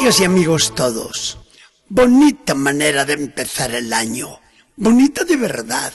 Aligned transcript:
Amigas 0.00 0.20
y 0.20 0.24
amigos 0.24 0.74
todos, 0.74 1.36
bonita 1.90 2.54
manera 2.54 3.04
de 3.04 3.12
empezar 3.12 3.74
el 3.74 3.92
año, 3.92 4.40
bonita 4.74 5.24
de 5.24 5.36
verdad, 5.36 5.92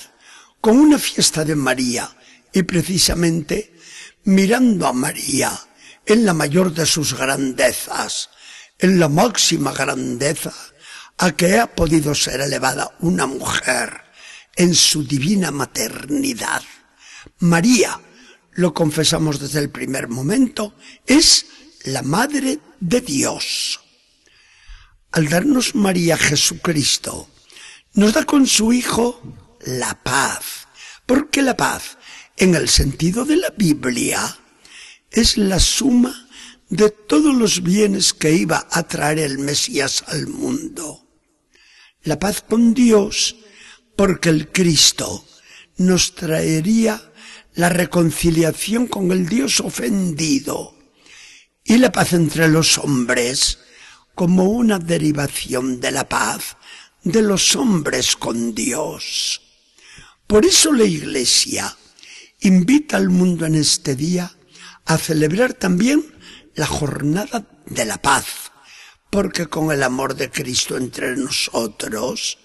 con 0.62 0.78
una 0.78 1.00
fiesta 1.00 1.44
de 1.44 1.55
María 1.55 2.16
y 2.54 2.62
precisamente 2.62 3.73
mirando 4.26 4.86
a 4.86 4.94
María 4.94 5.60
en 6.05 6.23
la 6.23 6.36
mayor 6.36 6.72
de 6.72 6.86
sus 6.86 7.18
grandezas, 7.18 8.30
en 8.78 9.00
la 9.00 9.09
máxima 9.09 9.73
grandeza 9.73 10.53
a 11.17 11.31
que 11.31 11.58
ha 11.58 11.73
podido 11.73 12.14
ser 12.14 12.42
elevada 12.42 12.95
una 13.00 13.26
mujer 13.26 14.03
en 14.56 14.76
su 14.76 15.03
divina 15.03 15.50
maternidad. 15.50 16.62
María, 17.40 18.00
lo 18.52 18.72
confesamos 18.72 19.40
desde 19.40 19.62
el 19.62 19.72
primer 19.72 20.09
momento, 20.09 20.76
es 21.08 21.48
la 21.86 22.03
Madre 22.03 22.59
de 22.80 23.02
Dios. 23.02 23.80
Al 25.16 25.30
darnos 25.30 25.76
María 25.76 26.18
Jesucristo, 26.18 27.30
nos 27.94 28.12
da 28.12 28.26
con 28.26 28.46
su 28.46 28.73
Hijo 28.73 29.22
la 29.62 30.04
paz, 30.04 30.68
porque 31.06 31.42
la 31.42 31.56
paz, 31.56 31.98
en 32.36 32.54
el 32.54 32.68
sentido 32.68 33.23
de 33.23 33.38
la 33.38 33.50
Biblia, 33.52 34.38
es 35.09 35.38
la 35.38 35.62
suma 35.62 36.28
de 36.68 36.90
todos 36.90 37.34
los 37.34 37.64
bienes 37.64 38.14
que 38.14 38.34
iba 38.34 38.68
a 38.70 38.84
traer 38.90 39.20
el 39.20 39.40
Mesías 39.40 40.04
al 40.08 40.28
mundo. 40.28 41.08
La 42.04 42.20
paz 42.20 42.42
con 42.42 42.73
Dios, 42.73 43.38
porque 43.95 44.28
el 44.28 44.52
Cristo 44.52 45.26
nos 45.78 46.14
traería 46.16 47.02
la 47.54 47.70
reconciliación 47.70 48.88
con 48.88 49.14
el 49.14 49.30
Dios 49.30 49.61
ofendido 49.61 50.78
y 51.64 51.78
la 51.78 51.94
paz 51.94 52.11
entre 52.11 52.50
los 52.50 52.78
hombres 52.80 53.59
como 54.16 54.45
una 54.45 54.80
derivación 54.80 55.80
de 55.80 55.91
la 55.91 56.08
paz 56.09 56.58
de 57.03 57.21
los 57.21 57.55
hombres 57.55 58.16
con 58.16 58.55
Dios. 58.55 59.41
Por 60.25 60.45
eso 60.45 60.71
la 60.71 60.85
Iglesia 60.85 61.77
invita 62.39 62.97
al 62.97 63.09
mundo 63.09 63.45
en 63.45 63.55
este 63.55 63.95
día 63.95 64.36
a 64.86 64.97
celebrar 64.97 65.53
también 65.53 66.03
la 66.55 66.66
jornada 66.66 67.45
de 67.66 67.86
la 67.86 68.02
paz, 68.02 68.25
porque 69.09 69.47
con 69.47 69.71
el 69.71 69.83
amor 69.83 70.16
de 70.16 70.31
Cristo 70.31 70.77
entre 70.77 71.16
nosotros 71.16 72.39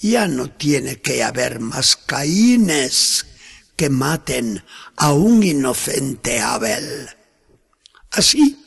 ya 0.00 0.28
no 0.28 0.50
tiene 0.50 1.00
que 1.00 1.22
haber 1.22 1.60
más 1.60 1.96
caínes 1.96 3.26
que 3.76 3.90
maten 3.90 4.64
a 4.96 5.12
un 5.12 5.42
inocente 5.42 6.40
Abel. 6.40 7.08
Así, 8.10 8.64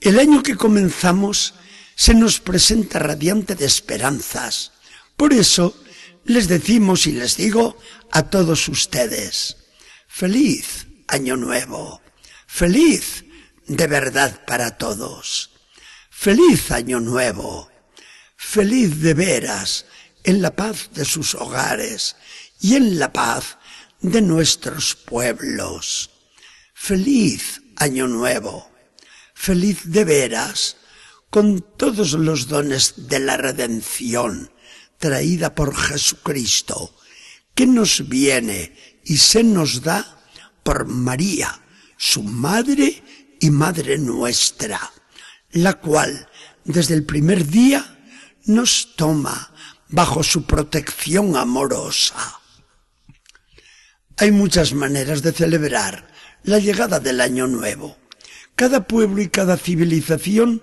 el 0.00 0.18
año 0.18 0.42
que 0.42 0.56
comenzamos 0.56 1.54
se 1.98 2.14
nos 2.14 2.38
presenta 2.38 3.00
radiante 3.00 3.56
de 3.56 3.66
esperanzas. 3.66 4.70
Por 5.16 5.32
eso 5.32 5.74
les 6.26 6.46
decimos 6.46 7.08
y 7.08 7.12
les 7.12 7.36
digo 7.36 7.76
a 8.12 8.22
todos 8.22 8.68
ustedes, 8.68 9.56
feliz 10.06 10.86
año 11.08 11.36
nuevo, 11.36 12.00
feliz 12.46 13.24
de 13.66 13.88
verdad 13.88 14.44
para 14.46 14.78
todos, 14.78 15.50
feliz 16.08 16.70
año 16.70 17.00
nuevo, 17.00 17.68
feliz 18.36 19.02
de 19.02 19.14
veras 19.14 19.84
en 20.22 20.40
la 20.40 20.54
paz 20.54 20.90
de 20.94 21.04
sus 21.04 21.34
hogares 21.34 22.14
y 22.60 22.76
en 22.76 23.00
la 23.00 23.12
paz 23.12 23.58
de 24.00 24.22
nuestros 24.22 24.94
pueblos. 24.94 26.10
Feliz 26.74 27.60
año 27.74 28.06
nuevo, 28.06 28.70
feliz 29.34 29.80
de 29.82 30.04
veras, 30.04 30.76
con 31.30 31.60
todos 31.76 32.12
los 32.12 32.48
dones 32.48 32.94
de 33.08 33.20
la 33.20 33.36
redención 33.36 34.50
traída 34.98 35.54
por 35.54 35.74
Jesucristo, 35.74 36.94
que 37.54 37.66
nos 37.66 38.08
viene 38.08 39.00
y 39.04 39.16
se 39.16 39.42
nos 39.42 39.82
da 39.82 40.20
por 40.62 40.86
María, 40.86 41.60
su 41.96 42.22
madre 42.22 43.02
y 43.40 43.50
madre 43.50 43.98
nuestra, 43.98 44.92
la 45.52 45.74
cual 45.74 46.28
desde 46.64 46.94
el 46.94 47.04
primer 47.04 47.46
día 47.46 47.98
nos 48.44 48.94
toma 48.96 49.52
bajo 49.88 50.22
su 50.22 50.44
protección 50.44 51.36
amorosa. 51.36 52.40
Hay 54.16 54.32
muchas 54.32 54.74
maneras 54.74 55.22
de 55.22 55.32
celebrar 55.32 56.08
la 56.42 56.58
llegada 56.58 56.98
del 57.00 57.20
año 57.20 57.46
nuevo. 57.46 57.96
Cada 58.56 58.86
pueblo 58.86 59.22
y 59.22 59.28
cada 59.28 59.56
civilización 59.56 60.62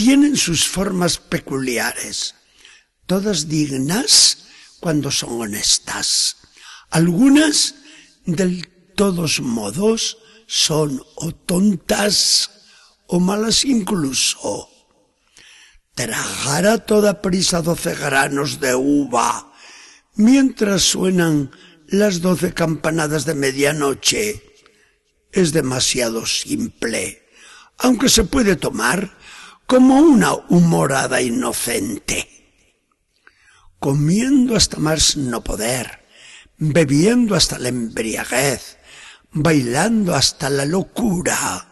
tienen 0.00 0.38
sus 0.38 0.66
formas 0.66 1.18
peculiares, 1.18 2.34
todas 3.04 3.48
dignas 3.50 4.46
cuando 4.80 5.10
son 5.10 5.42
honestas. 5.42 6.38
Algunas, 6.88 7.74
del 8.24 8.66
todos 8.96 9.42
modos, 9.42 10.16
son 10.46 11.04
o 11.16 11.32
tontas 11.32 12.48
o 13.08 13.20
malas 13.20 13.62
incluso. 13.66 14.70
Tragar 15.94 16.66
a 16.66 16.78
toda 16.78 17.20
prisa 17.20 17.60
doce 17.60 17.94
granos 17.94 18.58
de 18.58 18.74
uva 18.74 19.52
mientras 20.14 20.80
suenan 20.80 21.50
las 21.88 22.22
doce 22.22 22.54
campanadas 22.54 23.26
de 23.26 23.34
medianoche 23.34 24.42
es 25.30 25.52
demasiado 25.52 26.24
simple, 26.24 27.22
aunque 27.76 28.08
se 28.08 28.24
puede 28.24 28.56
tomar 28.56 29.20
como 29.70 30.00
una 30.00 30.34
humorada 30.48 31.22
inocente. 31.22 32.26
Comiendo 33.78 34.56
hasta 34.56 34.78
más 34.78 35.16
no 35.16 35.44
poder, 35.44 36.04
bebiendo 36.58 37.36
hasta 37.36 37.56
la 37.56 37.68
embriaguez, 37.68 38.78
bailando 39.30 40.16
hasta 40.16 40.50
la 40.50 40.64
locura, 40.64 41.68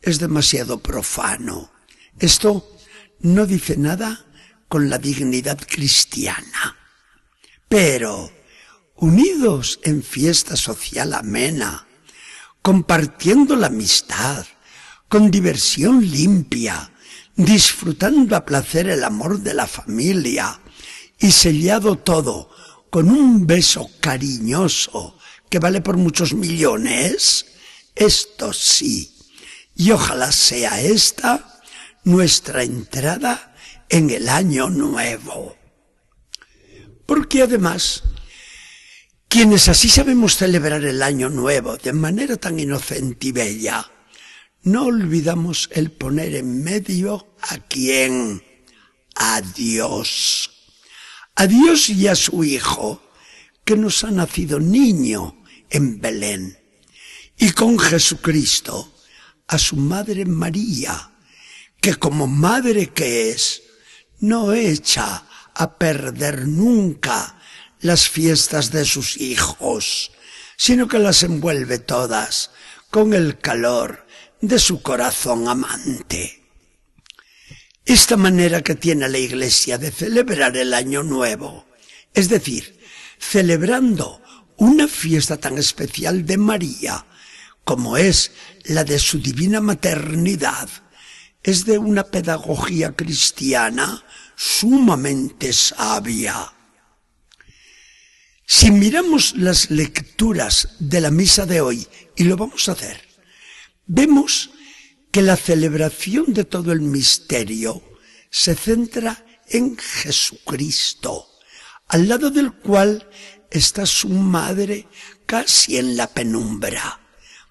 es 0.00 0.20
demasiado 0.20 0.78
profano. 0.78 1.72
Esto 2.20 2.78
no 3.18 3.46
dice 3.46 3.76
nada 3.76 4.24
con 4.68 4.88
la 4.88 4.98
dignidad 4.98 5.58
cristiana. 5.68 6.76
Pero 7.68 8.30
unidos 8.94 9.80
en 9.82 10.04
fiesta 10.04 10.54
social 10.54 11.14
amena, 11.14 11.84
compartiendo 12.62 13.56
la 13.56 13.66
amistad, 13.66 14.46
con 15.08 15.32
diversión 15.32 16.08
limpia, 16.08 16.92
disfrutando 17.38 18.34
a 18.34 18.44
placer 18.44 18.88
el 18.88 19.04
amor 19.04 19.38
de 19.38 19.54
la 19.54 19.68
familia 19.68 20.60
y 21.20 21.30
sellado 21.30 21.96
todo 21.96 22.50
con 22.90 23.08
un 23.08 23.46
beso 23.46 23.88
cariñoso 24.00 25.16
que 25.48 25.60
vale 25.60 25.80
por 25.80 25.96
muchos 25.96 26.34
millones, 26.34 27.46
esto 27.94 28.52
sí, 28.52 29.14
y 29.76 29.92
ojalá 29.92 30.32
sea 30.32 30.80
esta 30.80 31.60
nuestra 32.02 32.64
entrada 32.64 33.54
en 33.88 34.10
el 34.10 34.28
año 34.28 34.68
nuevo. 34.68 35.56
Porque 37.06 37.42
además 37.42 38.02
quienes 39.28 39.68
así 39.68 39.88
sabemos 39.88 40.36
celebrar 40.36 40.84
el 40.84 41.02
año 41.04 41.28
nuevo 41.28 41.76
de 41.76 41.92
manera 41.92 42.36
tan 42.36 42.58
inocente 42.58 43.28
y 43.28 43.32
bella, 43.32 43.88
no 44.72 44.84
olvidamos 44.84 45.70
el 45.72 45.90
poner 45.90 46.34
en 46.34 46.62
medio 46.62 47.26
a 47.40 47.58
quién, 47.58 48.42
a 49.14 49.40
Dios. 49.40 50.50
A 51.36 51.46
Dios 51.46 51.88
y 51.88 52.06
a 52.06 52.14
su 52.14 52.44
Hijo, 52.44 53.02
que 53.64 53.76
nos 53.76 54.04
ha 54.04 54.10
nacido 54.10 54.60
niño 54.60 55.42
en 55.70 56.00
Belén. 56.00 56.58
Y 57.38 57.52
con 57.52 57.78
Jesucristo, 57.78 58.92
a 59.46 59.58
su 59.58 59.76
Madre 59.76 60.26
María, 60.26 61.12
que 61.80 61.94
como 61.94 62.26
madre 62.26 62.88
que 62.88 63.30
es, 63.30 63.62
no 64.20 64.52
echa 64.52 65.24
a 65.54 65.78
perder 65.78 66.46
nunca 66.46 67.40
las 67.80 68.08
fiestas 68.08 68.70
de 68.72 68.84
sus 68.84 69.16
hijos, 69.16 70.10
sino 70.56 70.88
que 70.88 70.98
las 70.98 71.22
envuelve 71.22 71.78
todas 71.78 72.50
con 72.90 73.14
el 73.14 73.38
calor 73.38 74.07
de 74.40 74.58
su 74.58 74.82
corazón 74.82 75.48
amante. 75.48 76.42
Esta 77.84 78.16
manera 78.16 78.62
que 78.62 78.74
tiene 78.74 79.08
la 79.08 79.18
Iglesia 79.18 79.78
de 79.78 79.90
celebrar 79.90 80.56
el 80.56 80.74
Año 80.74 81.02
Nuevo, 81.02 81.66
es 82.12 82.28
decir, 82.28 82.78
celebrando 83.18 84.20
una 84.56 84.88
fiesta 84.88 85.38
tan 85.38 85.56
especial 85.56 86.26
de 86.26 86.36
María, 86.36 87.06
como 87.64 87.96
es 87.96 88.32
la 88.64 88.84
de 88.84 88.98
su 88.98 89.18
divina 89.20 89.60
maternidad, 89.60 90.68
es 91.42 91.64
de 91.64 91.78
una 91.78 92.04
pedagogía 92.04 92.92
cristiana 92.92 94.04
sumamente 94.36 95.52
sabia. 95.52 96.52
Si 98.46 98.70
miramos 98.70 99.34
las 99.36 99.70
lecturas 99.70 100.76
de 100.78 101.00
la 101.00 101.10
misa 101.10 101.46
de 101.46 101.60
hoy, 101.60 101.86
y 102.16 102.24
lo 102.24 102.36
vamos 102.36 102.68
a 102.68 102.72
hacer, 102.72 103.07
vemos 103.88 104.50
que 105.10 105.22
la 105.22 105.36
celebración 105.36 106.32
de 106.34 106.44
todo 106.44 106.70
el 106.70 106.82
misterio 106.82 107.82
se 108.30 108.54
centra 108.54 109.24
en 109.48 109.76
Jesucristo, 109.76 111.26
al 111.88 112.08
lado 112.08 112.30
del 112.30 112.52
cual 112.52 113.08
está 113.50 113.86
su 113.86 114.10
madre 114.10 114.86
casi 115.26 115.78
en 115.78 115.96
la 115.96 116.06
penumbra. 116.06 117.00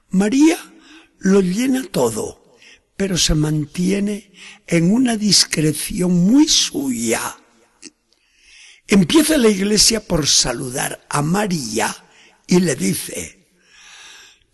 María 0.10 0.58
lo 1.18 1.42
llena 1.42 1.84
todo, 1.92 2.56
pero 2.96 3.18
se 3.18 3.34
mantiene 3.34 4.32
en 4.68 4.92
una 4.92 5.18
discreción 5.18 6.14
muy 6.14 6.48
suya. 6.48 7.38
Empieza 8.88 9.38
la 9.38 9.50
iglesia 9.50 10.06
por 10.06 10.28
saludar 10.28 11.06
a 11.10 11.22
María 11.22 11.96
y 12.46 12.60
le 12.60 12.76
dice, 12.76 13.37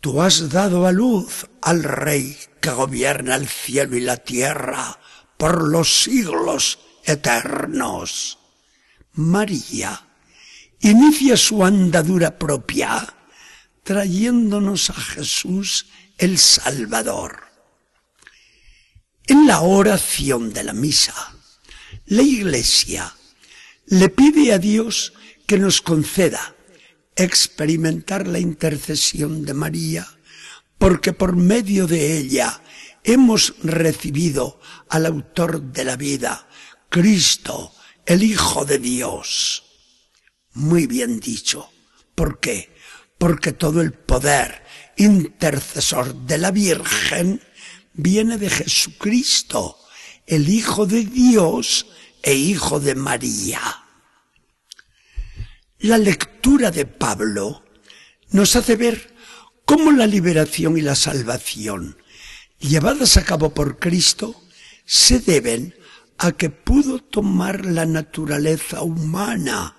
Tú 0.03 0.21
has 0.21 0.49
dado 0.49 0.85
a 0.85 0.91
luz 0.91 1.47
al 1.61 1.81
Rey 1.81 2.37
que 2.59 2.71
gobierna 2.71 3.35
el 3.35 3.47
cielo 3.47 3.95
y 3.95 4.01
la 4.01 4.17
tierra 4.17 4.99
por 5.37 5.65
los 5.65 6.03
siglos 6.03 6.77
eternos. 7.05 8.37
María 9.13 10.05
inicia 10.81 11.37
su 11.37 11.63
andadura 11.63 12.37
propia 12.37 13.15
trayéndonos 13.83 14.89
a 14.89 14.93
Jesús 14.93 15.85
el 16.17 16.37
Salvador. 16.37 17.39
En 19.25 19.47
la 19.47 19.61
oración 19.61 20.51
de 20.51 20.65
la 20.65 20.73
misa, 20.73 21.15
la 22.07 22.23
Iglesia 22.23 23.15
le 23.85 24.09
pide 24.09 24.51
a 24.51 24.59
Dios 24.59 25.13
que 25.47 25.57
nos 25.57 25.81
conceda 25.81 26.57
experimentar 27.15 28.27
la 28.27 28.39
intercesión 28.39 29.45
de 29.45 29.53
María, 29.53 30.07
porque 30.77 31.13
por 31.13 31.35
medio 31.35 31.87
de 31.87 32.17
ella 32.17 32.61
hemos 33.03 33.55
recibido 33.63 34.59
al 34.89 35.05
autor 35.05 35.61
de 35.61 35.83
la 35.83 35.95
vida, 35.95 36.47
Cristo, 36.89 37.73
el 38.05 38.23
Hijo 38.23 38.65
de 38.65 38.79
Dios. 38.79 39.63
Muy 40.53 40.87
bien 40.87 41.19
dicho. 41.19 41.69
¿Por 42.15 42.39
qué? 42.39 42.75
Porque 43.17 43.53
todo 43.53 43.81
el 43.81 43.93
poder 43.93 44.63
intercesor 44.97 46.13
de 46.13 46.37
la 46.37 46.51
Virgen 46.51 47.41
viene 47.93 48.37
de 48.37 48.49
Jesucristo, 48.49 49.77
el 50.27 50.49
Hijo 50.49 50.85
de 50.85 51.05
Dios 51.05 51.87
e 52.21 52.35
Hijo 52.35 52.79
de 52.79 52.95
María. 52.95 53.82
La 55.83 55.97
lectura 55.97 56.71
de 56.71 56.85
Pablo 56.85 57.61
nos 58.29 58.55
hace 58.55 58.77
ver 58.77 59.13
cómo 59.65 59.91
la 59.91 60.07
liberación 60.07 60.77
y 60.77 60.81
la 60.81 60.95
salvación 60.95 61.97
llevadas 62.57 63.17
a 63.17 63.25
cabo 63.25 63.53
por 63.53 63.79
Cristo 63.79 64.33
se 64.85 65.19
deben 65.19 65.75
a 66.17 66.31
que 66.31 66.49
pudo 66.49 66.99
tomar 66.99 67.65
la 67.65 67.85
naturaleza 67.85 68.81
humana 68.81 69.75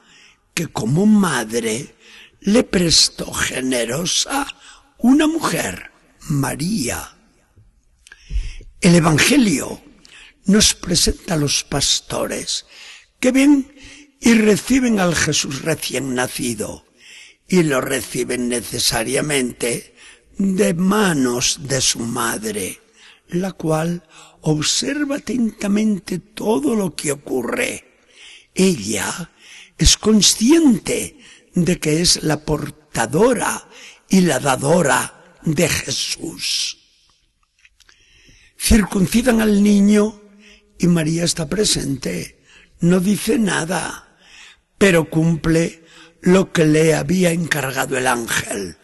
que 0.53 0.67
como 0.67 1.07
madre 1.07 1.95
le 2.41 2.65
prestó 2.65 3.33
generosa 3.33 4.47
una 4.99 5.27
mujer, 5.27 5.91
María. 6.29 7.17
El 8.83 8.95
Evangelio 8.95 9.83
nos 10.45 10.75
presenta 10.75 11.33
a 11.33 11.39
los 11.39 11.65
pastores 11.65 12.67
que 13.19 13.33
ven 13.33 13.75
y 14.21 14.35
reciben 14.35 15.01
al 15.01 15.15
Jesús 15.15 15.63
recién 15.63 16.15
nacido 16.15 16.85
y 17.49 17.63
lo 17.63 17.81
reciben 17.81 18.49
necesariamente 18.49 19.95
de 20.39 20.75
manos 20.75 21.61
de 21.63 21.81
su 21.81 22.01
madre, 22.01 22.81
la 23.29 23.53
cual 23.53 24.03
observa 24.41 25.17
atentamente 25.17 26.19
todo 26.19 26.75
lo 26.75 26.95
que 26.95 27.13
ocurre. 27.13 27.99
Ella 28.55 29.31
es 29.79 29.97
consciente 29.97 31.19
de 31.55 31.79
que 31.79 32.01
es 32.01 32.23
la 32.23 32.45
portadora 32.45 33.69
y 34.09 34.21
la 34.23 34.39
dadora 34.39 35.39
de 35.43 35.69
Jesús. 35.69 36.79
Circuncidan 38.59 39.41
al 39.41 39.63
niño 39.63 40.21
y 40.79 40.87
María 40.87 41.25
está 41.25 41.49
presente. 41.49 42.44
No 42.85 43.01
dice 43.01 43.39
nada, 43.39 44.15
pero 44.77 45.09
cumple 45.09 45.87
lo 46.21 46.53
que 46.53 46.67
le 46.67 46.95
había 46.95 47.31
encargado 47.31 47.97
el 47.97 48.07
ángel. 48.07 48.77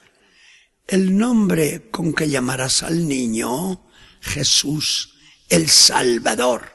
El 0.87 1.19
nombre 1.19 1.91
con 1.91 2.15
que 2.15 2.31
llamarás 2.31 2.83
al 2.83 3.07
niño, 3.07 3.91
Jesús, 4.23 5.19
el 5.51 5.69
Salvador, 5.69 6.73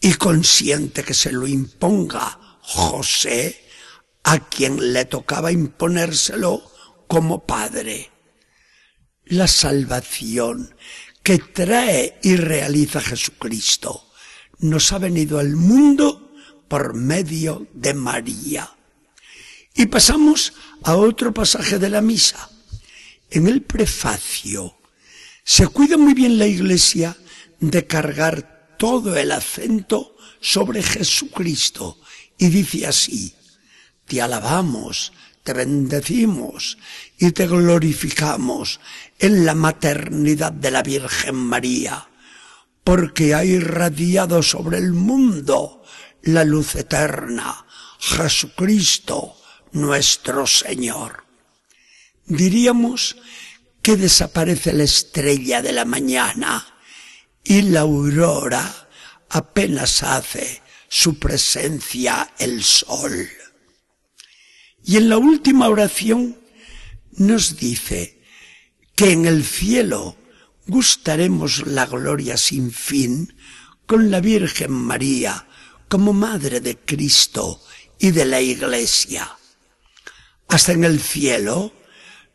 y 0.00 0.14
consiente 0.14 1.02
que 1.02 1.14
se 1.14 1.32
lo 1.32 1.48
imponga 1.48 2.38
José, 2.62 3.66
a 4.22 4.38
quien 4.38 4.92
le 4.92 5.06
tocaba 5.06 5.50
imponérselo 5.50 6.62
como 7.08 7.44
padre. 7.44 8.08
La 9.24 9.48
salvación 9.48 10.76
que 11.24 11.38
trae 11.38 12.20
y 12.22 12.36
realiza 12.36 13.00
Jesucristo 13.00 14.06
nos 14.60 14.92
ha 14.92 14.98
venido 14.98 15.38
al 15.38 15.56
mundo 15.56 16.19
por 16.70 16.94
medio 16.94 17.66
de 17.74 17.94
María. 17.94 18.70
Y 19.74 19.86
pasamos 19.86 20.52
a 20.84 20.94
otro 20.94 21.34
pasaje 21.34 21.80
de 21.80 21.90
la 21.90 22.00
misa. 22.00 22.48
En 23.28 23.48
el 23.48 23.62
prefacio 23.62 24.76
se 25.42 25.66
cuida 25.66 25.96
muy 25.96 26.14
bien 26.14 26.38
la 26.38 26.46
iglesia 26.46 27.16
de 27.58 27.88
cargar 27.88 28.76
todo 28.78 29.16
el 29.16 29.32
acento 29.32 30.16
sobre 30.40 30.84
Jesucristo 30.84 31.98
y 32.38 32.50
dice 32.50 32.86
así, 32.86 33.34
te 34.06 34.22
alabamos, 34.22 35.12
te 35.42 35.52
bendecimos 35.52 36.78
y 37.18 37.32
te 37.32 37.48
glorificamos 37.48 38.78
en 39.18 39.44
la 39.44 39.56
maternidad 39.56 40.52
de 40.52 40.70
la 40.70 40.84
Virgen 40.84 41.34
María, 41.34 42.08
porque 42.84 43.34
ha 43.34 43.44
irradiado 43.44 44.40
sobre 44.44 44.78
el 44.78 44.92
mundo 44.92 45.80
la 46.22 46.44
luz 46.44 46.74
eterna, 46.74 47.66
Jesucristo 47.98 49.36
nuestro 49.72 50.46
Señor. 50.46 51.24
Diríamos 52.26 53.16
que 53.82 53.96
desaparece 53.96 54.72
la 54.72 54.84
estrella 54.84 55.62
de 55.62 55.72
la 55.72 55.84
mañana 55.84 56.66
y 57.44 57.62
la 57.62 57.80
aurora 57.80 58.88
apenas 59.30 60.02
hace 60.02 60.62
su 60.88 61.18
presencia 61.18 62.32
el 62.38 62.62
sol. 62.62 63.28
Y 64.84 64.96
en 64.96 65.08
la 65.08 65.18
última 65.18 65.68
oración 65.68 66.38
nos 67.12 67.56
dice 67.56 68.22
que 68.96 69.12
en 69.12 69.26
el 69.26 69.44
cielo 69.44 70.16
gustaremos 70.66 71.66
la 71.66 71.86
gloria 71.86 72.36
sin 72.36 72.70
fin 72.70 73.34
con 73.86 74.10
la 74.10 74.20
Virgen 74.20 74.72
María 74.72 75.46
como 75.90 76.12
Madre 76.12 76.60
de 76.60 76.78
Cristo 76.78 77.60
y 77.98 78.12
de 78.12 78.24
la 78.24 78.40
Iglesia. 78.40 79.36
Hasta 80.46 80.70
en 80.70 80.84
el 80.84 81.00
cielo 81.00 81.72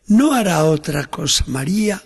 no 0.08 0.34
hará 0.34 0.66
otra 0.66 1.06
cosa 1.06 1.46
María 1.48 2.04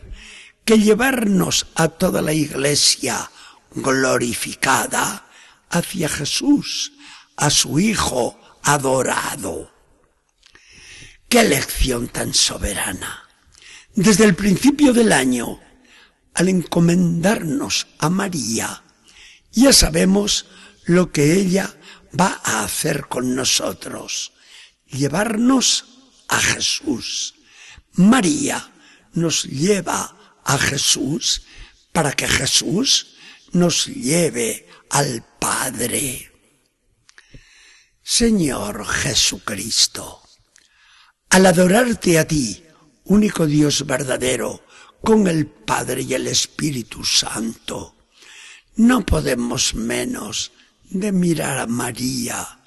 que 0.64 0.78
llevarnos 0.78 1.66
a 1.74 1.88
toda 1.88 2.22
la 2.22 2.34
Iglesia 2.34 3.32
glorificada 3.72 5.26
hacia 5.72 6.08
Jesús, 6.08 6.94
a 7.36 7.50
su 7.50 7.80
Hijo 7.80 8.40
adorado. 8.62 9.72
¡Qué 11.28 11.44
lección 11.44 12.10
tan 12.10 12.36
soberana! 12.36 13.28
Desde 13.96 14.26
el 14.26 14.36
principio 14.36 14.94
del 14.94 15.12
año, 15.12 15.60
al 16.36 16.48
encomendarnos 16.48 17.88
a 17.98 18.12
María, 18.12 18.84
ya 19.52 19.74
sabemos 19.74 20.46
lo 20.90 21.12
que 21.12 21.36
ella 21.36 21.72
va 22.20 22.42
a 22.44 22.64
hacer 22.64 23.08
con 23.08 23.36
nosotros, 23.36 24.34
llevarnos 24.88 25.86
a 26.28 26.40
Jesús. 26.40 27.36
María 27.94 28.72
nos 29.14 29.44
lleva 29.44 30.40
a 30.44 30.58
Jesús 30.58 31.44
para 31.92 32.14
que 32.14 32.28
Jesús 32.28 33.18
nos 33.52 33.86
lleve 33.86 34.68
al 34.90 35.24
Padre. 35.40 36.32
Señor 38.02 38.84
Jesucristo, 38.88 40.24
al 41.30 41.46
adorarte 41.46 42.18
a 42.18 42.28
ti, 42.28 42.64
único 43.04 43.46
Dios 43.46 43.86
verdadero, 43.86 44.66
con 45.04 45.28
el 45.28 45.46
Padre 45.46 46.02
y 46.02 46.16
el 46.16 46.26
Espíritu 46.26 47.06
Santo, 47.06 47.96
no 48.76 49.06
podemos 49.06 49.76
menos 49.76 50.52
de 50.90 51.12
mirar 51.12 51.60
a 51.60 51.68
María, 51.68 52.60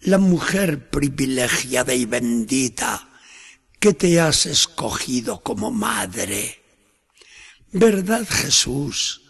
la 0.00 0.18
mujer 0.18 0.88
privilegiada 0.90 1.94
y 1.94 2.04
bendita 2.04 3.08
que 3.80 3.92
te 3.92 4.20
has 4.20 4.46
escogido 4.46 5.40
como 5.42 5.70
madre. 5.70 6.62
¿Verdad, 7.72 8.26
Jesús? 8.28 9.22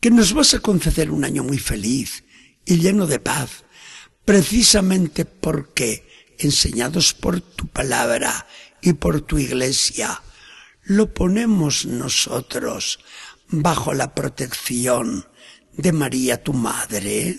Que 0.00 0.10
nos 0.10 0.32
vas 0.32 0.54
a 0.54 0.60
conceder 0.60 1.10
un 1.10 1.24
año 1.24 1.44
muy 1.44 1.58
feliz 1.58 2.24
y 2.64 2.78
lleno 2.78 3.06
de 3.06 3.20
paz, 3.20 3.64
precisamente 4.24 5.24
porque, 5.24 6.34
enseñados 6.38 7.14
por 7.14 7.40
tu 7.40 7.66
palabra 7.68 8.46
y 8.82 8.94
por 8.94 9.20
tu 9.22 9.38
iglesia, 9.38 10.22
lo 10.82 11.12
ponemos 11.12 11.86
nosotros 11.86 13.00
bajo 13.48 13.94
la 13.94 14.14
protección 14.14 15.26
de 15.72 15.92
María 15.92 16.42
tu 16.42 16.52
Madre. 16.52 17.38